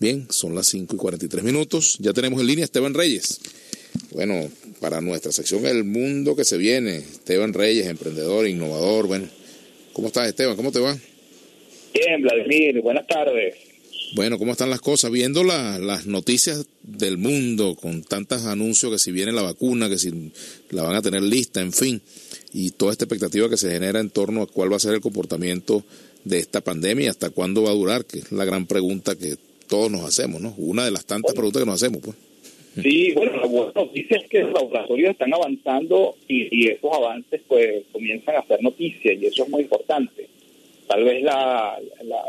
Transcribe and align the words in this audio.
Bien, 0.00 0.26
son 0.30 0.54
las 0.54 0.68
5 0.68 0.94
y 0.94 0.98
43 0.98 1.42
minutos. 1.42 1.96
Ya 1.98 2.12
tenemos 2.12 2.40
en 2.40 2.46
línea 2.46 2.62
a 2.62 2.66
Esteban 2.66 2.94
Reyes. 2.94 3.40
Bueno, 4.12 4.48
para 4.80 5.00
nuestra 5.00 5.32
sección 5.32 5.66
El 5.66 5.84
Mundo 5.84 6.36
que 6.36 6.44
se 6.44 6.56
viene, 6.56 6.98
Esteban 6.98 7.52
Reyes, 7.52 7.86
emprendedor, 7.86 8.46
innovador. 8.46 9.08
Bueno, 9.08 9.28
¿cómo 9.92 10.08
estás 10.08 10.28
Esteban? 10.28 10.56
¿Cómo 10.56 10.70
te 10.70 10.78
va? 10.78 10.96
Bien, 11.92 12.22
Vladimir, 12.22 12.80
buenas 12.80 13.06
tardes. 13.08 13.56
Bueno, 14.14 14.38
¿cómo 14.38 14.52
están 14.52 14.70
las 14.70 14.80
cosas? 14.80 15.10
Viendo 15.10 15.42
las 15.42 16.06
noticias 16.06 16.66
del 16.82 17.18
mundo 17.18 17.74
con 17.74 18.02
tantos 18.02 18.44
anuncios 18.44 18.92
que 18.92 18.98
si 18.98 19.12
viene 19.12 19.32
la 19.32 19.42
vacuna, 19.42 19.88
que 19.88 19.98
si 19.98 20.32
la 20.70 20.82
van 20.82 20.94
a 20.94 21.02
tener 21.02 21.22
lista, 21.22 21.60
en 21.60 21.72
fin, 21.72 22.00
y 22.52 22.70
toda 22.70 22.92
esta 22.92 23.04
expectativa 23.04 23.50
que 23.50 23.58
se 23.58 23.70
genera 23.70 24.00
en 24.00 24.10
torno 24.10 24.42
a 24.42 24.46
cuál 24.46 24.72
va 24.72 24.76
a 24.76 24.80
ser 24.80 24.94
el 24.94 25.00
comportamiento 25.00 25.84
de 26.24 26.38
esta 26.38 26.62
pandemia 26.62 27.06
y 27.06 27.08
hasta 27.08 27.30
cuándo 27.30 27.64
va 27.64 27.70
a 27.70 27.74
durar, 27.74 28.06
que 28.06 28.20
es 28.20 28.32
la 28.32 28.44
gran 28.46 28.66
pregunta 28.66 29.16
que 29.16 29.36
todos 29.68 29.90
nos 29.90 30.04
hacemos, 30.04 30.40
¿no? 30.40 30.54
Una 30.56 30.84
de 30.84 30.90
las 30.90 31.04
tantas 31.04 31.34
preguntas 31.34 31.62
que 31.62 31.66
nos 31.66 31.82
hacemos, 31.82 32.02
pues. 32.02 32.16
Sí, 32.82 33.12
bueno, 33.12 33.36
la 33.36 33.46
buena 33.46 33.72
noticia 33.74 34.18
es 34.18 34.28
que 34.28 34.40
los 34.40 34.52
laboratorios 34.52 35.10
están 35.10 35.34
avanzando 35.34 36.16
y, 36.28 36.68
esos 36.68 36.92
avances 36.92 37.40
pues 37.48 37.82
comienzan 37.90 38.36
a 38.36 38.40
hacer 38.40 38.62
noticias 38.62 39.16
y 39.20 39.26
eso 39.26 39.44
es 39.44 39.48
muy 39.48 39.62
importante. 39.62 40.28
Tal 40.86 41.04
vez 41.04 41.22
la, 41.22 41.78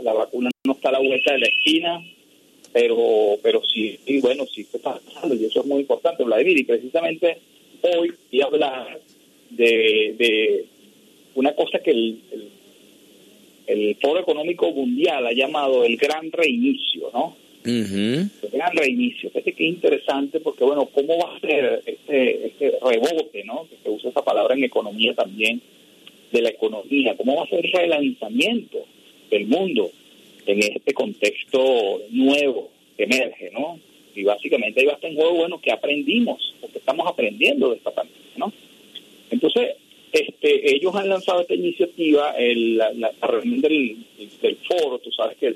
la, 0.01 0.13
vacuna 0.13 0.49
no 0.65 0.73
está 0.73 0.89
a 0.89 0.93
la 0.93 0.99
vuelta 0.99 1.33
de 1.33 1.39
la 1.39 1.47
esquina, 1.47 2.03
pero 2.73 3.37
pero 3.43 3.61
sí, 3.63 3.99
y 4.05 4.19
bueno, 4.21 4.45
sí 4.47 4.63
se 4.63 4.77
está 4.77 4.99
pasando 4.99 5.35
y 5.35 5.45
eso 5.45 5.61
es 5.61 5.65
muy 5.65 5.81
importante, 5.81 6.23
Vladimir, 6.23 6.57
y 6.57 6.63
precisamente 6.63 7.37
hoy 7.81 8.13
voy 8.31 8.41
a 8.41 8.45
hablar 8.45 8.99
de, 9.51 10.15
de 10.17 10.65
una 11.35 11.53
cosa 11.53 11.79
que 11.79 11.91
el, 11.91 12.21
el 13.69 13.95
Foro 14.01 14.19
Económico 14.19 14.71
Mundial 14.71 15.27
ha 15.27 15.31
llamado 15.31 15.83
el 15.85 15.95
gran 15.97 16.31
reinicio, 16.31 17.11
¿no? 17.13 17.35
El 18.41 18.49
gran 18.51 18.75
reinicio. 18.75 19.29
Fíjate 19.29 19.53
que 19.53 19.63
interesante 19.63 20.39
porque, 20.39 20.63
bueno, 20.63 20.87
¿cómo 20.87 21.17
va 21.19 21.35
a 21.35 21.39
ser 21.39 21.83
este, 21.85 22.47
este 22.47 22.73
rebote, 22.81 23.43
¿no? 23.43 23.67
Que 23.69 23.77
se 23.83 23.89
usa 23.89 24.09
esa 24.09 24.23
palabra 24.23 24.55
en 24.55 24.63
economía 24.63 25.13
también, 25.13 25.61
de 26.31 26.41
la 26.41 26.49
economía. 26.49 27.15
¿Cómo 27.15 27.35
va 27.35 27.43
a 27.43 27.47
ser 27.47 27.63
el 27.63 27.71
relanzamiento 27.71 28.85
del 29.29 29.45
mundo 29.45 29.91
en 30.47 30.59
este 30.59 30.93
contexto 30.93 32.01
nuevo 32.09 32.71
que 32.97 33.03
emerge, 33.03 33.51
¿no? 33.51 33.79
Y 34.15 34.23
básicamente 34.23 34.79
ahí 34.79 34.87
va 34.87 34.93
a 34.93 34.95
estar 34.95 35.11
en 35.11 35.15
juego, 35.15 35.35
bueno, 35.35 35.61
que 35.61 35.71
aprendimos, 35.71 36.55
porque 36.59 36.79
estamos 36.79 37.05
aprendiendo 37.07 37.69
de 37.69 37.75
esta 37.77 37.91
pandemia, 37.91 38.31
¿no? 38.37 38.51
Entonces, 39.29 39.75
este, 40.11 40.75
ellos 40.75 40.95
han 40.95 41.09
lanzado 41.09 41.41
esta 41.41 41.53
iniciativa, 41.53 42.31
el, 42.31 42.77
la, 42.77 42.91
la, 42.93 43.11
reunión 43.21 43.61
del, 43.61 43.97
del, 44.41 44.57
foro, 44.57 44.99
tú 44.99 45.11
sabes 45.11 45.37
que 45.37 45.55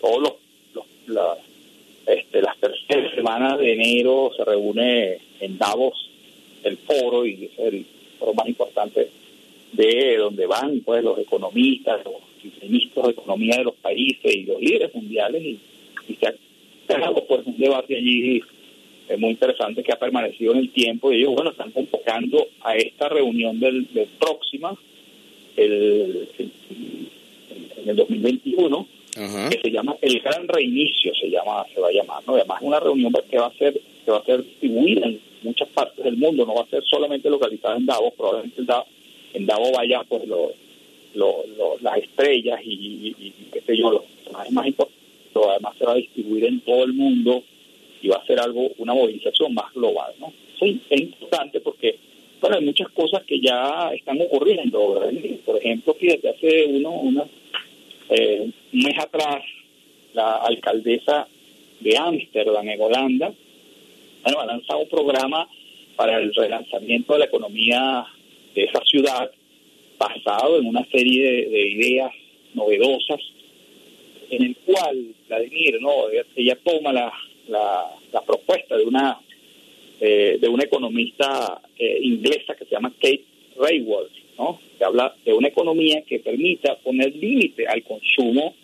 todos 0.00 0.22
los, 0.74 0.86
los 1.06 1.38
este, 2.06 2.42
las 2.42 2.58
terceras 2.58 3.14
semanas 3.14 3.58
de 3.58 3.74
enero 3.74 4.32
se 4.36 4.44
reúne 4.44 5.18
en 5.40 5.56
Davos 5.56 6.10
el 6.64 6.76
foro 6.78 7.24
y 7.24 7.44
es 7.44 7.58
el 7.58 7.86
foro 8.18 8.34
más 8.34 8.48
importante 8.48 9.08
de 9.72 10.16
donde 10.16 10.46
van 10.46 10.80
pues 10.80 11.02
los 11.04 11.18
economistas, 11.18 12.04
los 12.04 12.62
ministros 12.62 13.06
de 13.06 13.12
economía 13.12 13.56
de 13.58 13.64
los 13.64 13.74
países 13.74 14.34
y 14.34 14.42
los 14.44 14.60
líderes 14.60 14.94
mundiales 14.94 15.42
y, 15.42 15.58
se 16.18 16.26
ha 16.26 16.34
creado 16.86 17.24
pues 17.26 17.46
un 17.46 17.56
debate 17.56 17.96
allí 17.96 18.42
es 19.14 19.18
muy 19.18 19.30
interesante 19.30 19.82
que 19.82 19.92
ha 19.92 19.98
permanecido 19.98 20.52
en 20.52 20.60
el 20.60 20.70
tiempo 20.70 21.12
y 21.12 21.18
ellos, 21.18 21.34
bueno, 21.34 21.50
están 21.50 21.70
convocando 21.70 22.46
a 22.62 22.76
esta 22.76 23.08
reunión 23.08 23.60
del, 23.60 23.86
próxima, 24.18 24.74
el, 25.56 26.28
en 27.76 27.88
el 27.88 27.96
2021, 27.96 28.86
que 29.50 29.60
se 29.62 29.70
llama 29.70 29.96
el 30.00 30.20
Gran 30.20 30.48
Reinicio, 30.48 31.12
se 31.14 31.28
llama, 31.28 31.64
se 31.74 31.80
va 31.80 31.88
a 31.88 31.92
llamar, 31.92 32.22
¿no? 32.26 32.34
Además, 32.34 32.62
una 32.62 32.80
reunión 32.80 33.12
que 33.30 33.38
va 33.38 33.46
a 33.46 33.52
ser, 33.52 33.78
que 34.04 34.10
va 34.10 34.18
a 34.18 34.24
ser 34.24 34.42
distribuida 34.42 35.06
en 35.06 35.20
muchas 35.42 35.68
partes 35.68 36.02
del 36.04 36.16
mundo, 36.16 36.46
no 36.46 36.54
va 36.54 36.62
a 36.62 36.66
ser 36.66 36.82
solamente 36.84 37.28
localizada 37.28 37.76
en 37.76 37.86
Davos, 37.86 38.14
probablemente 38.16 38.62
en 39.34 39.46
Davos 39.46 39.72
vaya 39.72 40.02
pues 40.08 40.26
lo, 40.26 40.52
las 41.80 41.98
estrellas 41.98 42.60
y, 42.64 43.14
y, 43.18 43.32
qué 43.52 43.60
sé 43.60 43.76
yo, 43.76 43.90
los 43.90 44.02
personajes 44.04 44.52
más 44.52 44.66
importantes, 44.66 45.02
pero 45.34 45.50
además 45.50 45.74
se 45.78 45.84
va 45.84 45.92
a 45.92 45.96
distribuir 45.96 46.44
en 46.46 46.60
todo 46.60 46.84
el 46.84 46.94
mundo 46.94 47.42
y 48.02 48.08
va 48.08 48.16
a 48.16 48.26
ser 48.26 48.40
algo, 48.40 48.70
una 48.78 48.94
movilización 48.94 49.54
más 49.54 49.72
global, 49.72 50.12
¿no? 50.18 50.32
Eso 50.56 50.66
es 50.90 51.00
importante 51.00 51.60
porque, 51.60 51.96
bueno, 52.40 52.56
hay 52.56 52.64
muchas 52.64 52.88
cosas 52.90 53.22
que 53.24 53.40
ya 53.40 53.90
están 53.94 54.20
ocurriendo, 54.20 55.00
Por 55.44 55.56
ejemplo, 55.56 55.96
desde 56.00 56.28
hace 56.28 56.64
uno, 56.66 56.90
una, 56.90 57.24
eh, 58.10 58.50
un 58.72 58.80
mes 58.80 58.98
atrás, 58.98 59.44
la 60.14 60.36
alcaldesa 60.36 61.28
de 61.80 61.96
Ámsterdam, 61.96 62.68
en 62.68 62.80
Holanda, 62.80 63.32
bueno, 64.24 64.40
ha 64.40 64.46
lanzado 64.46 64.80
un 64.80 64.88
programa 64.88 65.48
para 65.96 66.18
el 66.18 66.34
relanzamiento 66.34 67.12
de 67.12 67.18
la 67.20 67.24
economía 67.26 68.06
de 68.54 68.64
esa 68.64 68.80
ciudad, 68.84 69.30
basado 69.98 70.58
en 70.58 70.66
una 70.66 70.84
serie 70.90 71.24
de, 71.24 71.48
de 71.48 71.68
ideas 71.68 72.12
novedosas, 72.54 73.20
en 74.30 74.42
el 74.42 74.56
cual 74.56 75.14
Vladimir, 75.28 75.80
¿no? 75.80 75.90
ella 76.36 76.58
toma 76.64 76.92
la 76.92 77.12
la, 77.52 78.22
propuesta 78.26 78.76
de 78.76 78.84
una 78.84 79.20
eh, 80.00 80.38
de 80.40 80.48
una 80.48 80.64
economista 80.64 81.60
eh, 81.78 81.98
inglesa 82.02 82.54
que 82.56 82.64
se 82.64 82.72
llama 82.72 82.92
Kate 83.00 83.24
Raywald, 83.56 84.10
¿no? 84.36 84.58
que 84.76 84.84
habla 84.84 85.14
de 85.24 85.32
una 85.32 85.48
economía 85.48 86.02
que 86.02 86.18
permita 86.18 86.76
poner 86.76 87.14
límite 87.14 87.68
al 87.68 87.84
consumo 87.84 88.54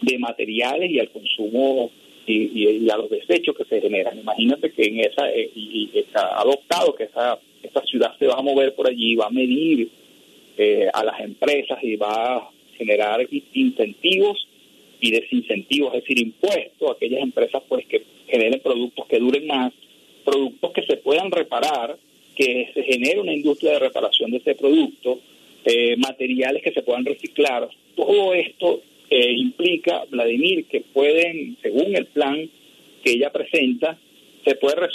de 0.00 0.18
materiales 0.18 0.90
y 0.90 0.98
al 0.98 1.10
consumo 1.10 1.90
y, 2.26 2.90
a 2.90 2.96
los 2.96 3.08
desechos 3.08 3.56
que 3.56 3.64
se 3.64 3.80
generan. 3.80 4.18
Imagínate 4.18 4.72
que 4.72 4.82
en 4.82 5.00
esa 5.00 5.30
eh, 5.30 5.50
y, 5.54 5.90
está 5.94 6.38
adoptado 6.40 6.94
que 6.94 7.04
esa 7.04 7.38
esta 7.62 7.82
ciudad 7.82 8.16
se 8.18 8.26
va 8.26 8.34
a 8.34 8.42
mover 8.42 8.74
por 8.74 8.88
allí, 8.88 9.16
va 9.16 9.26
a 9.26 9.30
medir 9.30 9.90
a 10.92 11.04
las 11.04 11.20
empresas 11.20 11.78
y 11.82 11.94
va 11.94 12.36
a 12.36 12.50
generar 12.76 13.24
incentivos 13.52 14.48
y 15.00 15.10
desincentivos, 15.10 15.94
es 15.94 16.02
decir, 16.02 16.20
impuestos 16.20 16.88
a 16.88 16.92
aquellas 16.92 17.22
empresas 17.22 17.62
pues 17.68 17.86
que 17.86 18.02
generen 18.28 18.60
productos 18.60 19.06
que 19.06 19.18
duren 19.18 19.46
más, 19.46 19.72
productos 20.24 20.72
que 20.72 20.82
se 20.82 20.96
puedan 20.96 21.30
reparar, 21.30 21.96
que 22.36 22.70
se 22.74 22.82
genere 22.82 23.20
una 23.20 23.34
industria 23.34 23.72
de 23.72 23.78
reparación 23.80 24.30
de 24.30 24.38
ese 24.38 24.54
producto, 24.54 25.20
eh, 25.64 25.96
materiales 25.96 26.62
que 26.62 26.72
se 26.72 26.82
puedan 26.82 27.04
reciclar. 27.04 27.68
Todo 27.96 28.34
esto 28.34 28.82
eh, 29.10 29.32
implica, 29.32 30.04
Vladimir, 30.10 30.66
que 30.66 30.80
pueden, 30.80 31.56
según 31.62 31.96
el 31.96 32.06
plan 32.06 32.48
que 33.02 33.12
ella 33.12 33.32
presenta, 33.32 33.98
se 34.44 34.54
puede 34.54 34.88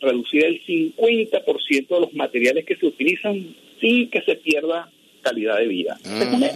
reducir 0.00 0.44
el 0.44 0.64
50% 0.66 1.88
de 1.88 2.00
los 2.00 2.12
materiales 2.12 2.64
que 2.64 2.76
se 2.76 2.86
utilizan 2.86 3.54
sin 3.80 4.10
que 4.10 4.20
se 4.22 4.36
pierda 4.36 4.90
calidad 5.22 5.58
de 5.58 5.68
vida. 5.68 5.98
Ah 6.04 6.52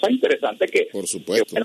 cosa 0.00 0.12
interesante 0.12 0.66
que, 0.66 0.88
Por 0.90 1.06
supuesto. 1.06 1.56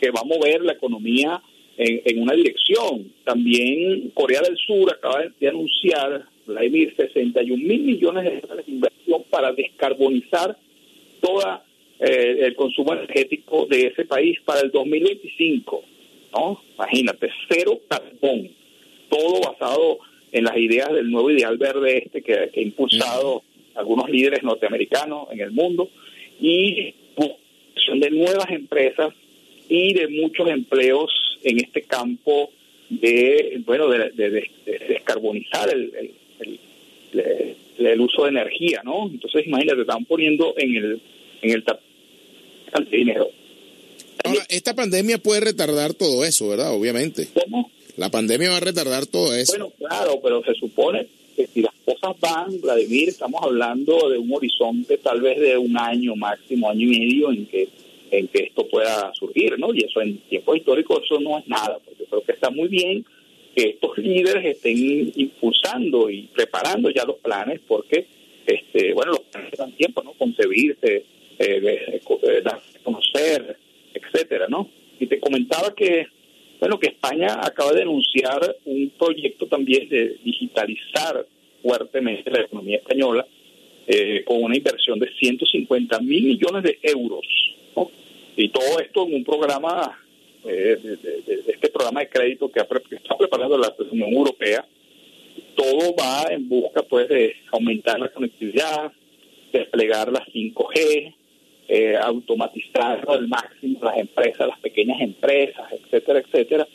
Que, 0.00 0.10
va 0.10 0.20
a 0.20 0.24
mover 0.24 0.62
la 0.62 0.72
economía 0.72 1.40
en, 1.76 2.22
una 2.22 2.34
dirección. 2.34 3.12
También 3.24 4.10
Corea 4.14 4.42
del 4.42 4.56
Sur 4.56 4.92
acaba 4.92 5.24
de 5.40 5.48
anunciar, 5.48 6.24
Vladimir, 6.46 6.94
61 6.96 7.62
mil 7.62 7.82
millones 7.82 8.24
de 8.24 8.40
dólares 8.40 8.66
de 8.66 8.72
inversión 8.72 9.22
para 9.30 9.52
descarbonizar 9.52 10.56
todo 11.20 11.62
eh, 12.00 12.38
el 12.40 12.54
consumo 12.54 12.92
energético 12.92 13.66
de 13.66 13.86
ese 13.86 14.04
país 14.04 14.38
para 14.44 14.60
el 14.60 14.70
2025. 14.70 15.82
¿no? 16.32 16.62
Imagínate, 16.74 17.30
cero 17.48 17.80
carbón. 17.88 18.50
Todo 19.08 19.40
basado 19.40 19.98
en 20.32 20.44
las 20.44 20.56
ideas 20.56 20.92
del 20.92 21.10
nuevo 21.10 21.30
ideal 21.30 21.56
verde 21.56 21.98
este 21.98 22.22
que, 22.22 22.34
ha 22.34 22.60
impulsado 22.60 23.42
algunos 23.74 24.10
líderes 24.10 24.42
norteamericanos 24.42 25.28
en 25.32 25.40
el 25.40 25.50
mundo 25.50 25.88
y 26.40 26.94
de 28.00 28.10
nuevas 28.10 28.50
empresas 28.50 29.12
y 29.68 29.94
de 29.94 30.08
muchos 30.08 30.48
empleos 30.48 31.10
en 31.44 31.60
este 31.60 31.82
campo 31.82 32.50
de 32.88 33.62
bueno 33.64 33.88
de, 33.88 34.50
descarbonizar 34.88 35.70
el, 35.72 36.12
el, 37.78 38.00
uso 38.00 38.24
de 38.24 38.30
energía 38.30 38.82
no 38.84 39.08
entonces 39.08 39.46
imagínate 39.46 39.82
están 39.82 40.04
poniendo 40.04 40.54
en 40.56 40.76
el 40.76 41.00
en 41.42 41.50
el 41.50 41.64
dinero. 42.90 43.28
Esta 44.48 44.74
pandemia 44.74 45.18
puede 45.18 45.40
retardar 45.40 45.94
todo 45.94 46.24
eso 46.24 46.48
verdad 46.48 46.74
obviamente. 46.74 47.28
¿Cómo? 47.34 47.70
la 47.96 48.10
pandemia 48.10 48.50
va 48.50 48.56
a 48.56 48.60
retardar 48.60 49.06
todo 49.06 49.34
eso. 49.34 49.52
Bueno 49.52 49.72
claro 49.78 50.20
pero 50.22 50.42
se 50.44 50.54
supone 50.54 51.06
que 51.36 51.46
si 51.46 51.62
las 51.62 51.74
cosas 51.84 52.18
van, 52.20 52.60
Vladimir, 52.60 53.08
estamos 53.08 53.42
hablando 53.42 54.08
de 54.08 54.18
un 54.18 54.32
horizonte 54.32 54.98
tal 54.98 55.20
vez 55.20 55.38
de 55.40 55.56
un 55.56 55.76
año 55.76 56.14
máximo, 56.16 56.70
año 56.70 56.86
y 56.86 56.98
medio 56.98 57.32
en 57.32 57.46
que 57.46 57.68
en 58.18 58.28
que 58.28 58.44
esto 58.44 58.66
pueda 58.68 59.12
surgir, 59.14 59.58
¿no? 59.58 59.74
Y 59.74 59.84
eso 59.84 60.00
en 60.00 60.18
tiempo 60.18 60.54
histórico 60.54 61.00
eso 61.02 61.20
no 61.20 61.38
es 61.38 61.46
nada, 61.48 61.78
porque 61.84 62.04
creo 62.04 62.22
que 62.22 62.32
está 62.32 62.50
muy 62.50 62.68
bien 62.68 63.04
que 63.54 63.70
estos 63.70 63.96
líderes 63.98 64.44
estén 64.44 65.12
impulsando 65.14 66.10
y 66.10 66.22
preparando 66.34 66.90
ya 66.90 67.04
los 67.04 67.16
planes, 67.16 67.60
porque, 67.66 68.06
este, 68.46 68.92
bueno, 68.92 69.12
los 69.12 69.20
planes 69.20 69.52
dan 69.56 69.72
tiempo, 69.72 70.02
¿no? 70.02 70.12
Concebirse, 70.14 71.04
eh, 71.38 71.90
eh, 71.92 72.00
conocer, 72.82 73.56
etcétera, 73.94 74.46
¿no? 74.48 74.68
Y 74.98 75.06
te 75.06 75.20
comentaba 75.20 75.74
que 75.74 76.06
Bueno, 76.60 76.78
que 76.78 76.86
España 76.86 77.40
acaba 77.42 77.72
de 77.72 77.82
anunciar 77.82 78.56
un 78.64 78.90
proyecto 78.96 79.46
también 79.46 79.86
de 79.88 80.16
digitalizar 80.24 81.26
fuertemente 81.60 82.30
la 82.30 82.40
economía 82.42 82.76
española 82.78 83.26
eh, 83.86 84.22
con 84.24 84.42
una 84.42 84.56
inversión 84.56 84.98
de 84.98 85.12
150 85.12 86.00
mil 86.00 86.24
millones 86.24 86.62
de 86.62 86.78
euros. 86.82 87.26
Y 88.36 88.48
todo 88.48 88.80
esto 88.80 89.06
en 89.06 89.14
un 89.14 89.24
programa, 89.24 89.98
eh, 90.44 90.76
este 91.46 91.68
programa 91.68 92.00
de 92.00 92.08
crédito 92.08 92.50
que, 92.50 92.60
está 92.60 93.16
preparando 93.16 93.56
la 93.58 93.74
Unión 93.90 94.12
Europea. 94.12 94.66
Todo 95.54 95.94
va 95.94 96.32
en 96.32 96.48
busca 96.48 96.82
pues 96.82 97.08
de 97.08 97.36
aumentar 97.52 98.00
la 98.00 98.08
conectividad, 98.08 98.92
desplegar 99.52 100.10
la 100.10 100.24
5G, 100.26 101.14
eh, 101.68 101.96
automatizar 101.96 103.04
al 103.08 103.28
máximo 103.28 103.78
las 103.82 103.98
empresas, 103.98 104.48
las 104.48 104.58
pequeñas 104.58 105.00
empresas, 105.00 105.64
etcétera, 105.72 106.18
etcétera. 106.18 106.68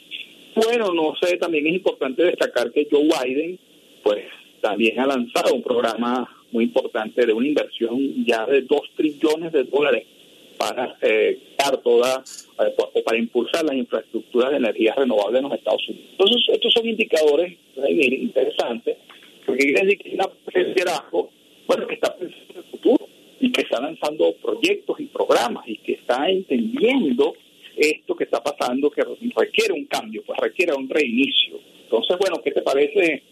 Bueno, 0.56 0.94
no 0.94 1.14
sé, 1.22 1.38
también 1.38 1.68
es 1.68 1.74
importante 1.74 2.24
destacar 2.24 2.72
que 2.72 2.88
Joe 2.90 3.04
Biden, 3.04 3.60
pues 4.02 4.26
también 4.62 5.00
ha 5.00 5.06
lanzado 5.06 5.54
un 5.54 5.62
programa 5.62 6.28
muy 6.52 6.64
importante 6.64 7.26
de 7.26 7.34
una 7.34 7.48
inversión 7.48 8.26
ya 8.26 8.46
de 8.46 8.62
2 8.62 8.82
trillones 8.96 9.52
de 9.52 9.66
dólares 9.66 10.06
para 10.60 10.98
eh, 11.02 11.40
toda 11.82 12.22
eh, 12.60 12.76
o 12.78 13.04
para 13.04 13.18
impulsar 13.18 13.64
las 13.64 13.76
infraestructuras 13.76 14.52
de 14.52 14.58
energías 14.58 14.96
renovables 14.98 15.42
en 15.42 15.50
los 15.50 15.58
Estados 15.58 15.88
Unidos. 15.88 16.08
Entonces, 16.12 16.44
estos 16.50 16.74
son 16.74 16.86
indicadores 16.86 17.58
interesantes, 17.88 18.98
porque 19.46 19.64
quiere 19.64 19.86
decir 19.86 19.98
que 20.00 20.10
es 20.60 20.68
liderazgo, 20.68 21.32
bueno, 21.66 21.88
que 21.88 21.96
está 21.96 22.14
pensando 22.14 22.46
en 22.50 22.58
el 22.58 22.64
futuro 22.66 23.08
y 23.40 23.52
que 23.54 23.62
está 23.62 23.80
lanzando 23.80 24.36
proyectos 24.42 25.00
y 25.00 25.06
programas 25.06 25.66
y 25.66 25.78
que 25.78 25.94
está 25.94 26.30
entendiendo 26.30 27.36
esto 27.78 28.14
que 28.16 28.26
está 28.26 28.44
pasando, 28.44 28.92
que 28.92 29.04
requiere 29.36 29.74
un 29.74 29.86
cambio, 29.86 30.24
pues 30.26 30.38
requiere 30.42 30.74
un 30.74 30.90
reinicio. 30.90 31.58
Entonces, 31.84 32.18
bueno, 32.20 32.42
¿qué 32.44 32.52
te 32.52 32.62
parece 32.62 33.24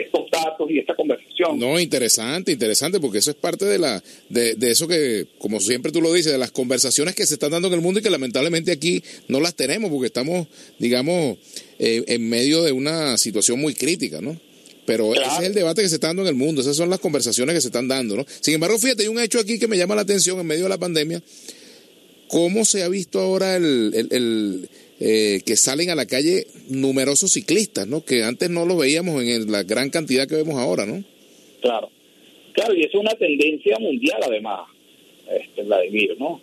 estos 0.00 0.30
datos 0.30 0.70
y 0.70 0.78
esta 0.78 0.94
conversación. 0.94 1.58
No, 1.58 1.78
interesante, 1.78 2.52
interesante, 2.52 3.00
porque 3.00 3.18
eso 3.18 3.30
es 3.30 3.36
parte 3.36 3.64
de 3.64 3.78
la 3.78 4.02
de, 4.28 4.54
de, 4.54 4.70
eso 4.70 4.86
que, 4.86 5.26
como 5.38 5.60
siempre 5.60 5.92
tú 5.92 6.00
lo 6.00 6.12
dices, 6.12 6.32
de 6.32 6.38
las 6.38 6.50
conversaciones 6.50 7.14
que 7.14 7.26
se 7.26 7.34
están 7.34 7.50
dando 7.50 7.68
en 7.68 7.74
el 7.74 7.80
mundo 7.80 8.00
y 8.00 8.02
que 8.02 8.10
lamentablemente 8.10 8.72
aquí 8.72 9.02
no 9.28 9.40
las 9.40 9.54
tenemos 9.54 9.90
porque 9.90 10.06
estamos, 10.06 10.46
digamos, 10.78 11.38
eh, 11.78 12.04
en 12.06 12.28
medio 12.28 12.62
de 12.62 12.72
una 12.72 13.18
situación 13.18 13.60
muy 13.60 13.74
crítica, 13.74 14.20
¿no? 14.20 14.38
Pero 14.86 15.14
ese 15.14 15.24
es 15.24 15.42
el 15.42 15.54
debate 15.54 15.82
que 15.82 15.88
se 15.88 15.96
está 15.96 16.06
dando 16.08 16.22
en 16.22 16.28
el 16.28 16.34
mundo, 16.34 16.60
esas 16.60 16.76
son 16.76 16.88
las 16.88 17.00
conversaciones 17.00 17.54
que 17.54 17.60
se 17.60 17.68
están 17.68 17.88
dando, 17.88 18.16
¿no? 18.16 18.24
Sin 18.40 18.54
embargo, 18.54 18.78
fíjate, 18.78 19.02
hay 19.02 19.08
un 19.08 19.18
hecho 19.18 19.40
aquí 19.40 19.58
que 19.58 19.66
me 19.66 19.76
llama 19.76 19.96
la 19.96 20.02
atención 20.02 20.38
en 20.38 20.46
medio 20.46 20.62
de 20.64 20.68
la 20.68 20.78
pandemia, 20.78 21.20
cómo 22.28 22.64
se 22.64 22.82
ha 22.82 22.88
visto 22.88 23.20
ahora 23.20 23.56
el, 23.56 23.92
el 23.94 24.68
eh, 25.00 25.40
que 25.44 25.56
salen 25.56 25.90
a 25.90 25.94
la 25.94 26.06
calle 26.06 26.46
numerosos 26.68 27.32
ciclistas, 27.32 27.86
¿no? 27.86 28.04
Que 28.04 28.22
antes 28.22 28.50
no 28.50 28.64
lo 28.64 28.76
veíamos 28.76 29.22
en 29.22 29.50
la 29.50 29.62
gran 29.62 29.90
cantidad 29.90 30.26
que 30.26 30.36
vemos 30.36 30.56
ahora, 30.56 30.86
¿no? 30.86 31.04
Claro, 31.60 31.90
claro, 32.52 32.74
y 32.74 32.82
es 32.82 32.94
una 32.94 33.12
tendencia 33.14 33.78
mundial 33.78 34.20
además, 34.22 34.68
este, 35.30 35.62
Vladimir, 35.62 36.16
¿no? 36.18 36.40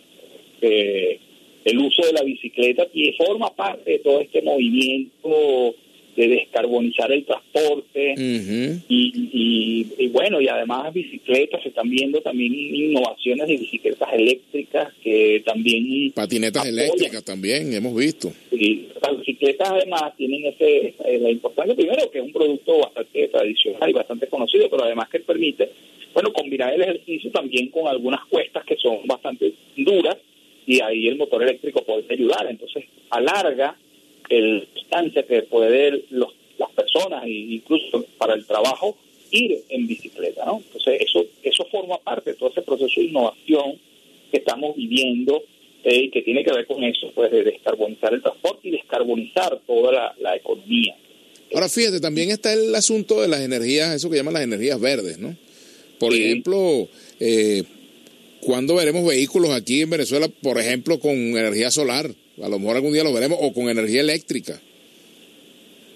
el 0.60 1.78
uso 1.78 2.06
de 2.06 2.12
la 2.12 2.22
bicicleta 2.22 2.86
y 2.92 3.12
forma 3.12 3.54
parte 3.54 3.92
de 3.92 3.98
todo 3.98 4.20
este 4.20 4.40
movimiento 4.40 5.74
de 6.16 6.28
descarbonizar 6.28 7.10
el 7.12 7.24
transporte. 7.24 8.14
Y, 8.16 9.86
y, 9.98 10.08
bueno, 10.08 10.40
y 10.40 10.48
además 10.48 10.92
bicicletas, 10.92 11.62
se 11.62 11.68
están 11.68 11.88
viendo 11.88 12.20
también 12.20 12.54
innovaciones 12.54 13.48
de 13.48 13.56
bicicletas 13.56 14.12
eléctricas 14.12 14.92
que 15.02 15.42
también... 15.44 16.12
Patinetas 16.12 16.66
eléctricas 16.66 17.24
también, 17.24 17.72
hemos 17.72 17.94
visto. 17.96 18.32
Y 18.52 18.86
las 19.02 19.18
bicicletas 19.18 19.70
además 19.70 20.16
tienen 20.16 20.46
ese, 20.46 20.94
eh, 21.04 21.18
la 21.20 21.30
importancia, 21.30 21.74
primero 21.74 22.10
que 22.10 22.18
es 22.18 22.24
un 22.24 22.32
producto 22.32 22.78
bastante 22.78 23.28
tradicional 23.28 23.90
y 23.90 23.92
bastante 23.92 24.26
conocido, 24.28 24.68
pero 24.70 24.84
además 24.84 25.08
que 25.08 25.20
permite, 25.20 25.70
bueno, 26.12 26.32
combinar 26.32 26.72
el 26.72 26.82
ejercicio 26.82 27.30
también 27.30 27.68
con 27.68 27.88
algunas 27.88 28.24
cuestas 28.26 28.64
que 28.64 28.76
son 28.76 29.06
bastante 29.06 29.52
duras 29.76 30.16
y 30.66 30.80
ahí 30.80 31.08
el 31.08 31.16
motor 31.16 31.42
eléctrico 31.42 31.84
puede 31.84 32.04
ayudar, 32.08 32.46
entonces 32.48 32.84
alarga 33.10 33.76
el 34.28 34.68
distancia 34.74 35.22
que 35.24 35.42
puede 35.42 36.04
los, 36.10 36.34
las 36.58 36.70
personas, 36.70 37.24
incluso 37.26 38.04
para 38.18 38.34
el 38.34 38.46
trabajo, 38.46 38.96
ir 39.30 39.62
en 39.68 39.86
bicicleta, 39.86 40.44
¿no? 40.44 40.62
Entonces, 40.64 41.00
eso, 41.00 41.24
eso 41.42 41.66
forma 41.70 41.98
parte 41.98 42.30
de 42.30 42.36
todo 42.36 42.50
ese 42.50 42.62
proceso 42.62 43.00
de 43.00 43.06
innovación 43.06 43.78
que 44.30 44.38
estamos 44.38 44.76
viviendo 44.76 45.42
eh, 45.82 46.04
y 46.04 46.10
que 46.10 46.22
tiene 46.22 46.44
que 46.44 46.52
ver 46.52 46.66
con 46.66 46.82
eso, 46.84 47.10
pues, 47.14 47.30
de 47.30 47.42
descarbonizar 47.42 48.14
el 48.14 48.22
transporte 48.22 48.68
y 48.68 48.70
descarbonizar 48.70 49.60
toda 49.66 50.14
la, 50.18 50.36
economía. 50.36 50.96
Ahora, 51.52 51.68
fíjate, 51.68 52.00
también 52.00 52.30
está 52.30 52.52
el 52.52 52.74
asunto 52.74 53.20
de 53.20 53.28
las 53.28 53.40
energías, 53.40 53.94
eso 53.94 54.10
que 54.10 54.16
llaman 54.16 54.34
las 54.34 54.44
energías 54.44 54.80
verdes, 54.80 55.18
¿no? 55.18 55.36
Por 55.98 56.12
ejemplo, 56.12 56.88
eh, 57.20 57.62
¿cuándo 58.40 58.74
veremos 58.74 59.06
vehículos 59.06 59.50
aquí 59.50 59.82
en 59.82 59.90
Venezuela, 59.90 60.28
por 60.42 60.58
ejemplo, 60.58 60.98
con 60.98 61.12
energía 61.12 61.70
solar? 61.70 62.10
A 62.42 62.48
lo 62.48 62.58
mejor 62.58 62.76
algún 62.76 62.92
día 62.92 63.04
lo 63.04 63.12
veremos, 63.12 63.38
o 63.40 63.52
con 63.52 63.68
energía 63.68 64.00
eléctrica. 64.00 64.60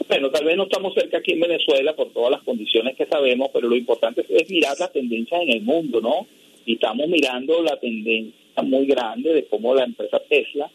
Bueno, 0.08 0.30
tal 0.30 0.44
vez 0.44 0.56
no 0.56 0.64
estamos 0.64 0.94
cerca 0.94 1.18
aquí 1.18 1.32
en 1.32 1.40
Venezuela 1.40 1.94
por 1.94 2.12
todas 2.12 2.30
las 2.30 2.42
condiciones 2.42 2.96
que 2.96 3.06
sabemos, 3.06 3.50
pero 3.52 3.68
lo 3.68 3.76
importante 3.76 4.24
es 4.28 4.48
mirar 4.48 4.74
las 4.78 4.92
tendencias 4.92 5.42
en 5.42 5.50
el 5.50 5.62
mundo, 5.62 6.00
¿no? 6.00 6.26
Y 6.64 6.74
estamos 6.74 7.08
mirando 7.08 7.62
la 7.62 7.78
tendencia 7.78 8.62
muy 8.62 8.86
grande 8.86 9.34
de 9.34 9.44
cómo 9.46 9.74
la 9.74 9.84
empresa 9.84 10.20
Tesla 10.28 10.70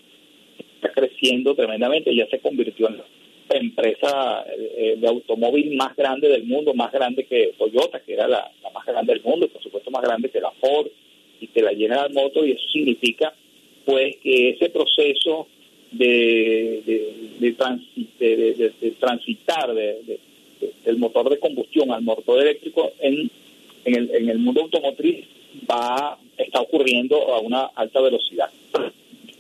está 0.76 0.92
creciendo 0.92 1.56
tremendamente, 1.56 2.16
ya 2.16 2.28
se 2.28 2.40
convirtió 2.40 2.90
en 2.90 2.98
la 2.98 3.06
empresa 3.58 4.46
eh, 4.78 4.98
de 5.00 5.08
automóvil 5.08 5.76
más 5.76 5.96
grande 5.96 6.28
del 6.30 6.44
mundo, 6.44 6.74
más 6.74 6.92
grande 6.92 7.26
que 7.26 7.54
Toyota, 7.58 8.02
que 8.02 8.14
era 8.14 8.28
la, 8.28 8.52
más 8.74 8.86
grande 8.86 9.14
del 9.14 9.24
mundo, 9.24 9.46
y 9.46 9.50
por 9.50 9.64
supuesto 9.64 9.92
más 9.92 10.04
grande 10.04 10.30
que 10.30 10.42
la 10.42 10.52
Ford 10.52 10.88
y 11.40 11.48
que 11.48 11.62
la 11.62 11.72
General 11.72 12.12
Motors, 12.14 12.48
y 12.48 12.52
eso 12.52 12.68
significa 12.72 13.34
pues 13.86 14.16
que 14.18 14.52
ese 14.52 14.70
proceso 14.70 15.48
de, 15.94 16.84
de, 16.86 17.54
de, 18.82 18.92
transitar 19.00 19.74
del 19.74 20.98
motor 20.98 21.30
de 21.30 21.40
combustión 21.40 21.92
al 21.92 22.02
motor 22.02 22.42
eléctrico 22.42 22.92
en, 23.00 23.30
en, 23.86 23.96
el, 23.96 24.16
en 24.16 24.30
el 24.30 24.40
mundo 24.40 24.62
automotriz 24.62 25.26
va 25.70 26.18
está 26.38 26.62
ocurriendo 26.62 27.34
a 27.34 27.40
una 27.40 27.66
alta 27.76 28.02
velocidad. 28.02 28.50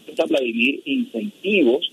Está 0.07 0.25
Vladimir 0.25 0.81
incentivos 0.85 1.91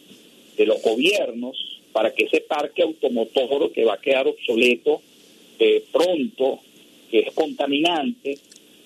de 0.56 0.66
los 0.66 0.82
gobiernos 0.82 1.80
para 1.92 2.12
que 2.12 2.24
ese 2.24 2.42
parque 2.42 2.82
automotor 2.82 3.72
que 3.72 3.84
va 3.84 3.94
a 3.94 4.00
quedar 4.00 4.26
obsoleto 4.28 5.00
eh, 5.58 5.82
pronto, 5.90 6.60
que 7.10 7.20
es 7.20 7.34
contaminante, 7.34 8.38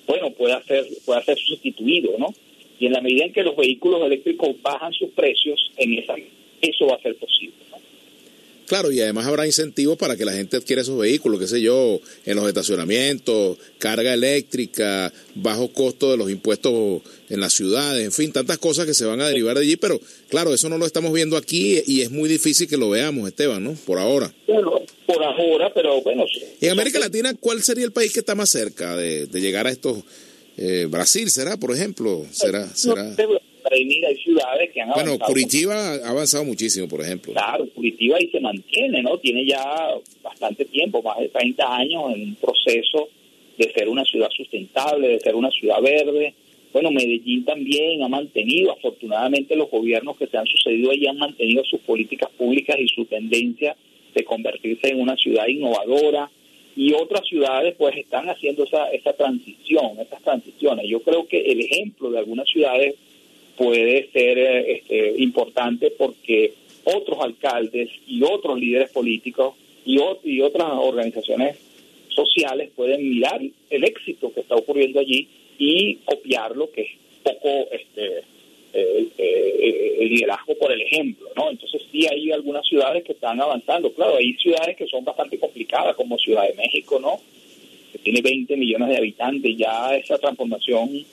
bueno, 0.07 0.31
pueda 0.31 0.62
ser, 0.64 0.87
pueda 1.04 1.23
ser 1.23 1.38
sustituido, 1.38 2.16
¿no? 2.19 2.33
Y 2.78 2.87
en 2.87 2.93
la 2.93 3.00
medida 3.00 3.25
en 3.25 3.33
que 3.33 3.43
los 3.43 3.57
vehículos 3.57 4.02
eléctricos 4.04 4.61
bajan 4.62 4.93
sus 4.93 5.11
precios, 5.11 5.71
en 5.76 5.99
esa, 5.99 6.14
eso 6.61 6.87
va 6.87 6.97
a 6.97 7.00
ser 7.00 7.14
posible. 7.16 7.54
Claro, 8.66 8.90
y 8.90 9.00
además 9.00 9.26
habrá 9.26 9.45
incentivos 9.45 9.99
para 9.99 10.16
que 10.16 10.25
la 10.25 10.33
gente 10.33 10.57
adquiera 10.57 10.81
esos 10.81 10.99
vehículos, 10.99 11.38
qué 11.38 11.47
sé 11.47 11.61
yo, 11.61 12.00
en 12.25 12.37
los 12.37 12.49
estacionamientos, 12.49 13.59
carga 13.78 14.14
eléctrica, 14.14 15.12
bajo 15.35 15.69
costo 15.69 16.11
de 16.11 16.16
los 16.16 16.31
impuestos 16.31 17.02
en 17.28 17.40
las 17.40 17.52
ciudades, 17.52 18.04
en 18.04 18.12
fin, 18.12 18.33
tantas 18.33 18.57
cosas 18.57 18.87
que 18.87 18.95
se 18.95 19.04
van 19.04 19.21
a 19.21 19.28
derivar 19.28 19.57
de 19.57 19.62
allí, 19.62 19.76
pero 19.76 20.00
claro, 20.28 20.54
eso 20.54 20.71
no 20.71 20.78
lo 20.78 20.87
estamos 20.87 21.12
viendo 21.12 21.37
aquí 21.37 21.83
y 21.87 22.00
es 22.00 22.11
muy 22.11 22.28
difícil 22.28 22.66
que 22.66 22.78
lo 22.78 22.88
veamos, 22.88 23.28
Esteban, 23.28 23.62
¿no? 23.62 23.75
Por 23.85 23.99
ahora. 23.99 24.33
Bueno, 24.47 24.81
por 25.04 25.23
ahora, 25.23 25.71
pero 25.75 26.00
bueno. 26.00 26.25
en 26.61 26.71
América 26.71 26.99
Latina, 26.99 27.35
¿cuál 27.38 27.62
sería 27.62 27.85
el 27.85 27.93
país 27.93 28.14
que 28.14 28.21
está 28.21 28.35
más 28.35 28.49
cerca 28.49 28.97
de 28.97 29.28
llegar 29.40 29.66
a 29.66 29.71
estos 29.71 30.04
eh, 30.56 30.87
Brasil 30.88 31.30
será, 31.30 31.56
por 31.56 31.73
ejemplo, 31.73 32.25
será, 32.30 32.66
será. 32.68 33.14
hay 33.70 34.16
ciudades 34.23 34.70
que 34.73 34.80
han 34.80 34.90
Bueno, 34.90 35.18
Curitiba 35.18 35.75
ha 35.75 36.11
avanzado 36.11 36.44
muchísimo, 36.44 36.88
por 36.88 37.00
ejemplo. 37.00 37.32
Claro, 37.32 37.68
Curitiba 37.75 38.16
ahí 38.16 38.28
se 38.30 38.40
mantiene, 38.40 39.02
¿no? 39.02 39.18
Tiene 39.18 39.46
ya 39.46 39.88
bastante 40.23 40.64
tiempo, 40.66 41.02
más 41.02 41.18
de 41.18 41.28
30 41.28 41.76
años 41.76 42.02
en 42.14 42.23
un 42.23 42.34
proceso 42.37 43.08
de 43.58 43.73
ser 43.73 43.88
una 43.88 44.04
ciudad 44.04 44.28
sustentable, 44.30 45.08
de 45.08 45.20
ser 45.20 45.34
una 45.34 45.50
ciudad 45.50 45.80
verde. 45.80 46.34
Bueno, 46.73 46.90
Medellín 46.90 47.44
también 47.44 48.02
ha 48.02 48.08
mantenido, 48.08 48.73
afortunadamente 48.73 49.54
los 49.54 49.70
gobiernos 49.70 50.16
que 50.16 50.26
se 50.26 50.37
han 50.37 50.46
sucedido 50.46 50.90
ahí 50.90 51.06
han 51.06 51.18
mantenido 51.18 51.62
sus 51.64 51.80
políticas 51.80 52.30
públicas 52.37 52.76
y 52.78 52.88
su 52.88 53.04
tendencia 53.04 53.76
de 54.14 54.25
convertirse 54.25 54.88
en 54.88 55.00
una 55.00 55.16
ciudad 55.16 55.46
innovadora, 55.46 56.30
y 56.76 56.93
otras 56.93 57.26
ciudades 57.26 57.75
pues 57.78 57.97
están 57.97 58.28
haciendo 58.28 58.64
esa, 58.64 58.88
esa 58.90 59.12
transición, 59.12 59.99
esas 60.00 60.23
transiciones. 60.23 60.87
Yo 60.88 61.00
creo 61.00 61.26
que 61.26 61.40
el 61.40 61.61
ejemplo 61.61 62.11
de 62.11 62.19
algunas 62.19 62.49
ciudades 62.49 62.95
puede 63.57 64.11
ser 64.12 64.38
eh, 64.38 64.73
este, 64.73 65.14
importante 65.23 65.90
porque 65.90 66.54
otros 66.85 67.19
alcaldes 67.21 67.90
y 68.07 68.23
otros 68.23 68.59
líderes 68.59 68.90
políticos 68.90 69.54
y, 69.85 69.99
y 70.25 70.40
otras 70.40 70.71
organizaciones 70.73 71.57
sociales 72.09 72.71
pueden 72.75 73.09
mirar 73.09 73.40
el 73.71 73.85
éxito 73.85 74.33
que 74.33 74.40
está 74.40 74.54
ocurriendo 74.54 75.00
allí 75.00 75.28
y 75.59 75.97
copiarlo, 76.04 76.71
que 76.71 76.83
es 76.83 76.90
poco 77.23 77.69
este, 77.71 78.23
el, 78.75 80.09
liderazgo 80.09 80.54
por 80.59 80.71
el 80.71 80.83
ejemplo, 80.83 81.28
¿no? 81.37 81.50
Entonces 81.50 81.83
sí 81.90 82.07
hay 82.07 82.31
algunas 82.31 82.66
ciudades 82.66 83.04
que 83.04 83.12
están 83.12 83.40
avanzando. 83.40 83.93
Claro, 83.93 84.16
hay 84.16 84.35
ciudades 84.35 84.76
que 84.76 84.87
son 84.87 85.04
bastante 85.04 85.38
complicadas, 85.38 85.97
como 85.97 86.19
Ciudad 86.19 86.47
de 86.47 86.54
México, 86.54 86.99
¿no? 87.00 87.21
Que 87.93 87.99
tiene 87.99 88.21
20 88.21 88.57
millones 88.57 88.88
de 88.88 88.97
habitantes, 88.99 89.57
ya 89.57 89.97
esa 89.97 90.19
transformación 90.19 91.04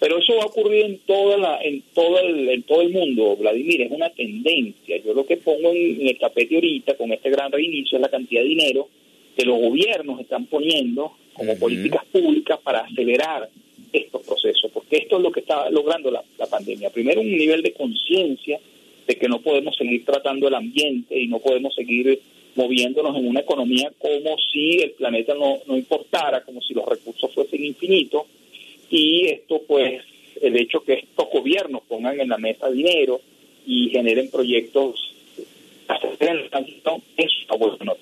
pero 0.00 0.18
eso 0.18 0.36
va 0.36 0.44
a 0.44 0.46
ocurrir 0.46 0.84
en 0.84 0.98
toda 0.98 1.36
la, 1.36 1.60
en 1.60 1.82
todo 1.92 2.20
el, 2.20 2.48
en 2.48 2.62
todo 2.62 2.82
el 2.82 2.90
mundo, 2.90 3.36
Vladimir, 3.36 3.82
es 3.82 3.90
una 3.90 4.10
tendencia. 4.10 4.96
Yo 5.04 5.12
lo 5.12 5.26
que 5.26 5.38
pongo 5.38 5.72
en, 5.72 6.06
el 6.06 6.18
tapete 6.18 6.54
ahorita 6.54 6.96
con 6.96 7.12
este 7.12 7.30
gran 7.30 7.50
reinicio 7.50 7.98
es 7.98 8.02
la 8.02 8.08
cantidad 8.08 8.42
de 8.42 8.48
dinero 8.48 8.88
que 9.36 9.44
los 9.44 9.58
gobiernos 9.58 10.20
están 10.20 10.46
poniendo 10.46 11.12
como 11.32 11.56
políticas 11.58 12.04
públicas 12.06 12.58
para 12.62 12.80
acelerar 12.80 13.48
estos 13.92 14.22
procesos, 14.26 14.70
porque 14.72 14.98
esto 14.98 15.16
es 15.16 15.22
lo 15.22 15.32
que 15.32 15.40
está 15.40 15.70
logrando 15.70 16.10
la, 16.10 16.22
pandemia. 16.50 16.90
Primero, 16.90 17.20
un 17.20 17.30
nivel 17.30 17.62
de 17.62 17.72
conciencia 17.72 18.58
de 19.06 19.16
que 19.16 19.28
no 19.28 19.40
podemos 19.40 19.76
seguir 19.76 20.04
tratando 20.04 20.48
el 20.48 20.54
ambiente 20.54 21.18
y 21.18 21.26
no 21.26 21.38
podemos 21.38 21.74
seguir 21.74 22.20
moviéndonos 22.54 23.16
en 23.16 23.28
una 23.28 23.40
economía 23.40 23.92
como 23.98 24.36
si 24.52 24.80
el 24.80 24.92
planeta 24.92 25.34
no, 25.34 25.76
importara, 25.76 26.42
como 26.42 26.60
si 26.60 26.74
los 26.74 26.86
recursos 26.86 27.32
fuesen 27.32 27.64
infinitos 27.64 28.22
y 28.90 29.26
esto 29.26 29.62
pues 29.66 30.02
el 30.40 30.56
hecho 30.56 30.80
que 30.80 30.94
estos 30.94 31.28
gobiernos 31.30 31.82
pongan 31.86 32.20
en 32.20 32.28
la 32.28 32.38
mesa 32.38 32.70
dinero 32.70 33.20
y 33.66 33.90
generen 33.90 34.30
proyectos 34.30 35.08
es 37.16 37.30
bueno. 37.58 37.96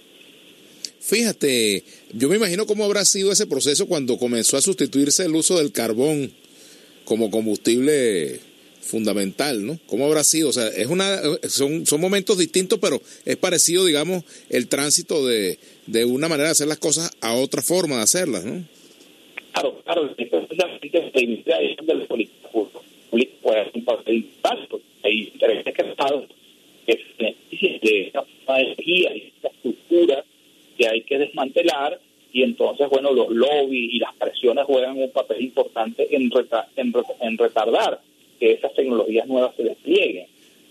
Fíjate, 1.06 1.84
yo 2.12 2.28
me 2.28 2.34
imagino 2.34 2.66
cómo 2.66 2.84
habrá 2.84 3.04
sido 3.04 3.30
ese 3.30 3.46
proceso 3.46 3.86
cuando 3.86 4.18
comenzó 4.18 4.56
a 4.56 4.60
sustituirse 4.60 5.25
el 5.25 5.36
uso 5.36 5.56
del 5.56 5.70
carbón 5.70 6.32
como 7.04 7.30
combustible 7.30 8.40
fundamental, 8.80 9.64
¿no? 9.64 9.78
¿Cómo 9.86 10.06
habrá 10.06 10.25
sido? 10.25 10.48
O 10.48 10.52
sea, 10.52 10.66
es 10.66 10.88
una, 10.88 11.20
son, 11.48 11.86
son 11.86 12.00
momentos 12.00 12.38
distintos, 12.38 12.80
pero 12.80 13.00
es 13.25 13.36
parecido, 13.36 13.84
digamos, 13.84 14.25
el 14.50 14.66
tránsito 14.66 15.25
de, 15.25 15.60
de 15.86 16.04
una 16.04 16.28
manera 16.28 16.48
de 16.48 16.52
hacer 16.52 16.66
las 16.66 16.78
cosas 16.78 17.16
a 17.20 17.34
otra 17.34 17.62
forma 17.62 17.98
de 17.98 18.02
hacerlas, 18.02 18.44
¿no? 18.44 18.64
Claro, 19.52 19.80
claro, 19.84 20.12
la 20.16 21.22
industria 21.22 21.58
de 21.58 21.94
la 21.94 22.06
política 22.06 22.48
pública 22.48 22.80
ser 23.64 23.70
un 23.75 23.84
papel 23.84 24.26
porque 24.68 24.84
hay 25.04 25.30
intereses 25.32 25.72
que 25.72 25.82
esta 29.36 29.48
estructura 29.48 30.25
que 30.76 30.88
hay 30.88 31.02
que 31.02 31.18
desmantelar 31.18 32.00
y 32.33 32.42
entonces, 32.42 32.88
bueno, 32.90 33.12
los 33.12 33.30
lobbies 33.30 33.95
y 33.95 33.99
las 33.99 34.14
presiones 34.14 34.64
juegan 34.64 34.99
un 34.99 35.11
papel 35.11 35.42
importante 35.42 36.06
en, 36.14 36.30
en, 37.21 37.38
retardar 37.38 38.00
que 38.38 38.52
esas 38.52 38.75
tecnologías 38.75 39.26
nuevas 39.26 39.56
se 39.56 39.62
desplieguen. 39.62 40.26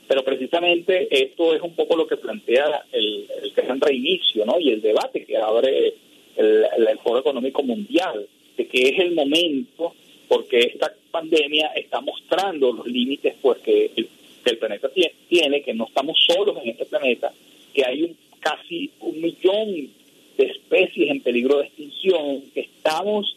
Pero 0.08 0.24
precisamente 0.24 1.08
esto 1.10 1.56
es 1.56 1.62
un 1.62 1.74
poco 1.74 1.96
lo 1.96 2.06
que 2.06 2.18
plantea 2.18 2.86
el, 2.92 3.26
el 3.42 3.52
gran 3.52 3.82
reinicio 3.82 4.46
¿no? 4.46 4.60
y 4.60 4.70
el 4.70 4.82
debate 4.82 5.26
que 5.26 5.38
abre 5.38 5.96
el, 6.36 6.66
el 6.88 7.00
Foro 7.00 7.22
Económico 7.22 7.64
Mundial 7.64 8.28
de 8.58 8.68
que 8.68 8.90
es 8.90 9.00
el 9.00 9.14
momento, 9.14 9.96
porque 10.28 10.60
esta 10.60 10.94
pandemia 11.12 11.68
está 11.76 12.02
mostrando 12.02 12.72
los 12.72 12.88
límites 12.88 13.36
pues 13.42 13.60
que 13.60 13.92
el, 13.96 14.58
planeta 14.58 14.90
tiene, 15.28 15.64
que 15.64 15.74
no 15.74 15.88
estamos 15.88 16.18
solos 16.28 16.58
en 16.64 16.70
este 16.70 16.86
planeta, 16.86 17.34
que 17.74 17.84
hay 17.84 18.04
un, 18.04 18.18
casi 18.46 18.92
un 19.00 19.20
millón 19.20 19.90
de 20.38 20.46
especies 20.46 21.10
en 21.10 21.22
peligro 21.22 21.58
de 21.58 21.66
extinción, 21.66 22.44
que 22.54 22.62
estamos 22.62 23.36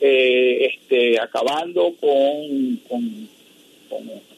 eh, 0.00 0.74
este, 0.74 1.18
acabando 1.18 1.94
con, 1.98 2.76
con, 2.88 3.28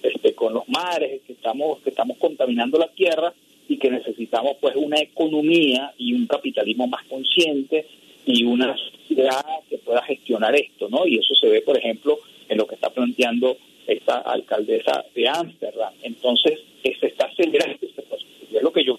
este, 0.02 0.32
con 0.34 0.54
los 0.54 0.68
mares, 0.68 1.22
que 1.26 1.32
estamos, 1.32 1.80
que 1.80 1.90
estamos 1.90 2.18
contaminando 2.18 2.78
la 2.78 2.88
tierra 2.88 3.34
y 3.68 3.78
que 3.78 3.90
necesitamos 3.90 4.58
pues 4.60 4.76
una 4.76 5.00
economía 5.00 5.92
y 5.98 6.12
un 6.12 6.28
capitalismo 6.28 6.86
más 6.86 7.04
consciente 7.06 7.86
y 8.24 8.44
una 8.44 8.76
sociedad 8.76 9.44
que 9.68 9.78
pueda 9.78 10.02
gestionar 10.02 10.54
esto, 10.54 10.88
¿no? 10.88 11.04
Y 11.04 11.18
eso 11.18 11.34
se 11.34 11.48
ve, 11.48 11.62
por 11.62 11.76
ejemplo, 11.76 12.18
en 12.48 12.58
lo 12.58 12.66
que 12.68 12.76
está 12.76 12.90
planteando 12.90 13.56
esta 13.88 14.18
alcaldesa 14.18 15.04
de 15.14 15.28
Ámsterdam. 15.28 15.94
Entonces, 16.02 16.60
se 16.84 17.06
está 17.06 17.26
acelerando 17.26 17.78
este 17.80 18.02
proceso. 18.02 18.26
Es 18.52 18.62
lo 18.62 18.72
que 18.72 18.84
yo 18.84 18.98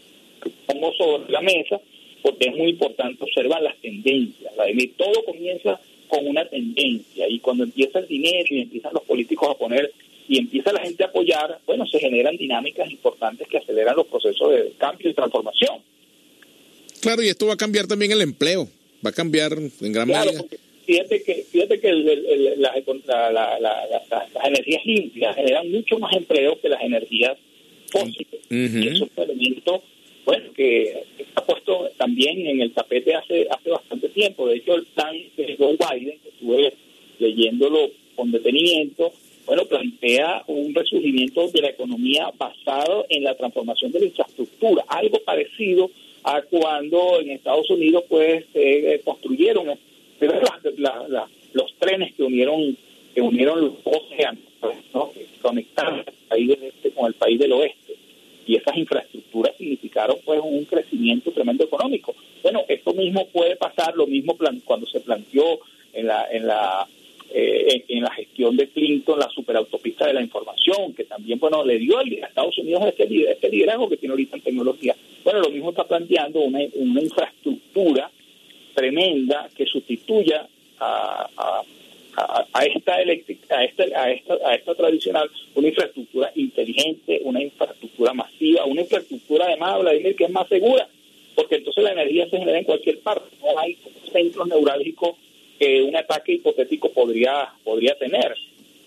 pongo 0.66 0.94
sobre 0.94 1.32
la 1.32 1.42
mesa, 1.42 1.80
porque 2.22 2.50
es 2.50 2.56
muy 2.56 2.70
importante 2.72 3.24
observar 3.24 3.62
las 3.62 3.76
tendencias. 3.78 4.56
La 4.56 4.66
de 4.66 4.92
todo 4.98 5.24
comienza 5.26 5.80
con 6.08 6.28
una 6.28 6.46
tendencia, 6.46 7.28
y 7.28 7.40
cuando 7.40 7.64
empieza 7.64 8.00
el 8.00 8.08
dinero 8.08 8.48
y 8.50 8.62
empiezan 8.62 8.94
los 8.94 9.04
políticos 9.04 9.50
a 9.50 9.58
poner 9.58 9.92
y 10.28 10.38
empieza 10.38 10.72
la 10.72 10.82
gente 10.82 11.04
a 11.04 11.08
apoyar, 11.08 11.60
bueno, 11.66 11.86
se 11.88 12.00
generan 12.00 12.38
dinámicas 12.38 12.90
importantes 12.90 13.48
que 13.48 13.58
aceleran 13.58 13.96
los 13.96 14.08
procesos 14.08 14.52
de 14.52 14.74
cambio 14.78 15.10
y 15.10 15.14
transformación. 15.14 15.80
Claro, 17.02 17.24
y 17.24 17.28
esto 17.28 17.48
va 17.48 17.54
a 17.54 17.58
cambiar 17.58 17.88
también 17.88 18.12
el 18.12 18.22
empleo 18.22 18.70
va 19.06 19.10
a 19.10 19.14
cambiar 19.14 19.54
en 19.54 19.92
gran 19.92 20.08
medida. 20.08 20.44
Fíjate 20.86 21.24
que, 21.24 21.46
fíjate 21.50 21.80
que 21.80 21.94
las 22.58 22.76
energías 24.44 24.86
limpias 24.86 25.36
generan 25.36 25.72
mucho 25.72 25.98
más 26.00 26.14
empleo 26.16 26.60
que 26.60 26.70
las 26.70 26.82
energías 26.82 27.38
fósiles. 27.90 28.42
Y 28.50 28.88
eso 28.88 29.06
es 29.06 29.12
un 29.16 29.24
elemento 29.24 29.84
bueno, 30.26 30.54
que 30.54 31.04
está 31.18 31.46
puesto 31.46 31.90
también 31.98 32.46
en 32.48 32.62
el 32.62 32.72
tapete 32.72 33.16
hace 33.16 33.48
hace 33.50 33.70
bastante 33.70 34.10
tiempo. 34.10 34.48
De 34.48 34.58
hecho, 34.58 34.76
el 34.76 34.86
plan 34.86 35.16
de 35.36 35.56
Joe 35.58 35.78
Biden, 35.78 36.20
que 36.20 36.30
estuve 36.30 36.74
leyéndolo 37.20 37.90
con 38.16 38.32
detenimiento, 38.32 39.12
bueno, 39.46 39.66
plantea 39.66 40.44
un 40.48 40.74
resurgimiento 40.74 41.50
de 41.50 41.62
la 41.62 41.70
economía 41.70 42.32
basado 42.38 43.06
en 43.10 43.24
la 43.24 43.36
transformación 43.36 43.92
de 43.92 44.00
la 44.00 44.06
infraestructura, 44.06 44.86
algo 44.88 45.20
parecido 45.26 45.90
a 46.24 46.42
cuando 46.44 47.20
en 47.20 47.32
Estados 47.32 47.70
Unidos 47.70 48.06
pues 48.08 48.46
se 48.54 49.02
construyeron 49.04 49.78
los 51.54 51.74
trenes 51.80 52.14
que 52.14 52.24
unieron 52.24 52.78
que 53.14 53.22
unieron 53.22 53.62
los 53.62 53.74
pues, 54.60 54.78
¿no? 54.94 55.12
que 55.12 55.28
conectaron 55.42 56.00
el 56.00 56.14
país 56.28 56.48
del 56.48 56.64
este 56.64 56.92
con 56.92 57.08
el 57.08 57.14
país 57.14 57.38
del 57.38 57.52
oeste 57.52 57.96
y 58.48 58.56
esas 58.56 58.76
infraestructuras 58.78 59.56
significaron 59.58 60.18
pues 60.26 60.42
un 60.58 60.66
crecimiento 60.66 61.32
tremendo 61.32 61.64
económico. 61.64 62.16
Bueno, 62.42 62.64
esto 62.68 62.94
mismo 62.94 63.28
puede 63.28 63.56
pasar, 63.56 63.96
lo 63.96 64.08
mismo 64.08 64.38
cuando 64.66 64.86
se 64.88 65.00
planteó 65.00 65.60
en 65.94 66.08
la 66.08 66.26
en 66.32 66.48
la 66.48 66.88
eh, 67.36 67.84
en, 67.88 68.04
la 68.04 68.12
gestión 68.12 68.56
de 68.56 68.68
Clinton 68.70 69.18
la 69.18 69.28
superautopista 69.30 70.06
de 70.06 70.14
la 70.14 70.22
información, 70.22 70.94
que 70.94 71.06
también 71.06 71.40
bueno 71.40 71.66
le 71.66 71.80
dio 71.80 71.98
a 71.98 72.04
Estados 72.04 72.58
Unidos 72.60 72.84
este, 72.86 73.32
este 73.32 73.50
liderazgo 73.50 73.90
que 73.90 73.98
tiene 73.98 74.14
ahorita 74.14 74.36
en 74.36 74.44
tecnología. 74.44 74.96
Bueno, 75.24 75.40
lo 75.40 75.50
mismo 75.50 75.72
está 75.72 75.84
planteando 75.86 76.42
una, 76.42 76.60
una 76.76 77.02
infraestructura 77.02 78.12
tremenda 78.76 79.50
que 79.56 79.66
sustituya 79.66 80.48
a, 80.80 81.28
a, 81.36 81.62
a 82.16 82.66
esta 82.66 83.02
eléctrica, 83.02 83.58
a 83.58 83.64
esta, 83.64 83.84
a 83.84 84.12
esta, 84.12 84.34
a 84.46 84.56
esta 84.56 84.76
tradicional, 84.76 85.30
una 85.56 85.68
infraestructura 85.68 86.32
inteligente, 86.36 87.22
una 87.24 87.42
infraestructura 87.42 88.14
masiva, 88.14 88.66
una 88.66 88.82
infraestructura 88.82 89.46
además, 89.46 89.82
Vladimir, 89.82 90.16
que 90.16 90.26
es 90.26 90.30
más 90.30 90.48
segura, 90.48 90.88
porque 91.36 91.56
entonces 91.56 91.84
la 91.84 91.94
energía 91.94 92.30
se 92.30 92.38
genera 92.38 92.60
en 92.60 92.66
cualquier 92.66 93.00
parte, 93.00 93.36
no 93.42 93.58
hay 93.60 93.78
centros 94.12 94.48
neurálgicos 94.48 95.16
que 95.60 95.82
un 95.82 95.96
ataque 95.96 96.34
hipotético 96.34 96.92
podría, 96.92 97.54
podría 97.64 97.98
tener. 97.98 98.36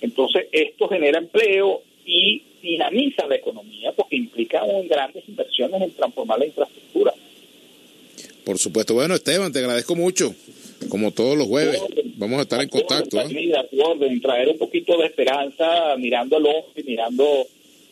Entonces, 0.01 0.47
esto 0.53 0.89
genera 0.89 1.19
empleo 1.19 1.83
y 2.05 2.43
dinamiza 2.63 3.27
la 3.27 3.37
economía 3.37 3.93
porque 3.93 4.17
implica 4.17 4.63
un, 4.65 4.87
grandes 4.87 5.29
inversiones 5.29 5.83
en 5.83 5.91
transformar 5.93 6.39
la 6.39 6.47
infraestructura. 6.47 7.15
Por 8.45 8.59
supuesto. 8.59 8.95
Bueno, 8.95 9.15
Esteban, 9.15 9.53
te 9.53 9.59
agradezco 9.59 9.97
mucho. 9.97 10.35
Como 10.89 11.11
todos 11.13 11.37
los 11.37 11.47
jueves, 11.47 11.81
vamos 12.17 12.39
a 12.39 12.43
estar 12.43 12.63
en 12.63 12.69
contacto. 12.69 13.21
¿eh? 13.21 13.53
En 14.01 14.21
traer 14.21 14.49
un 14.49 14.59
poquito 14.59 14.99
de 14.99 15.07
esperanza 15.07 15.97
mirando 15.99 16.37
al 16.37 16.47
y 16.75 16.83
mirando, 16.83 17.47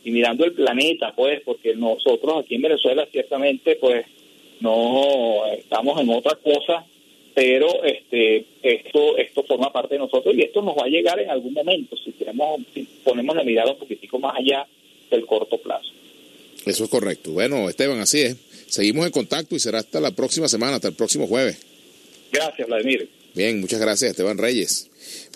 y 0.05 0.11
mirando 0.11 0.45
el 0.45 0.53
planeta, 0.53 1.13
pues, 1.15 1.41
porque 1.45 1.75
nosotros 1.75 2.45
aquí 2.45 2.57
en 2.57 2.63
Venezuela 2.63 3.07
ciertamente, 3.11 3.77
pues, 3.77 4.07
no 4.61 5.47
estamos 5.47 6.01
en 6.01 6.09
otra 6.11 6.37
cosa 6.37 6.87
pero 7.35 7.83
este 7.83 8.47
esto 8.63 9.19
esto 9.19 9.43
forma 9.43 9.73
parte 9.73 9.95
de 9.95 9.99
nosotros 9.99 10.35
y 10.37 10.43
esto 10.43 10.63
nos 10.63 10.77
va 10.77 10.85
a 10.85 10.89
llegar 10.89 11.19
en 11.19 11.29
algún 11.29 11.53
momento 11.53 11.97
si 11.97 12.13
tenemos 12.13 12.61
si 12.73 12.87
ponemos 13.03 13.35
la 13.35 13.43
mirada 13.43 13.73
un 13.73 13.79
poquitico 13.79 14.19
más 14.21 14.37
allá 14.37 14.67
del 15.11 15.27
corto 15.27 15.59
plazo. 15.59 15.91
Eso 16.65 16.85
es 16.85 16.91
correcto. 16.91 17.33
Bueno, 17.33 17.69
Esteban, 17.69 18.01
así 18.01 18.23
es. 18.23 18.37
Seguimos 18.69 19.05
en 19.05 19.13
contacto 19.13 19.55
y 19.55 19.59
será 19.59 19.81
hasta 19.81 20.01
la 20.01 20.13
próxima 20.13 20.49
semana, 20.49 20.77
hasta 20.77 20.89
el 20.89 20.95
próximo 20.95 21.27
jueves. 21.27 21.61
Gracias, 22.35 22.67
Vladimir. 22.69 23.09
Bien, 23.35 23.61
muchas 23.61 23.81
gracias, 23.81 24.11
Esteban 24.11 24.39
Reyes. 24.39 24.91